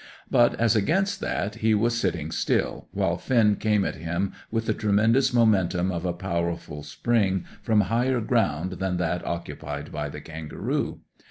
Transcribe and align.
But, 0.31 0.55
as 0.59 0.75
against 0.75 1.19
that, 1.19 1.57
he 1.61 1.75
was 1.75 1.95
sitting 1.95 2.31
still, 2.31 2.87
while 2.91 3.19
Finn 3.19 3.55
came 3.57 3.85
at 3.85 3.97
him 3.97 4.31
with 4.49 4.65
the 4.65 4.73
tremendous 4.73 5.31
momentum 5.31 5.91
of 5.91 6.05
a 6.05 6.11
powerful 6.13 6.81
spring 6.81 7.45
from 7.61 7.81
higher 7.81 8.19
ground 8.19 8.71
than 8.79 8.97
that 8.97 9.23
occupied 9.23 9.91
by 9.91 10.09
the 10.09 10.19
kangaroo. 10.19 11.01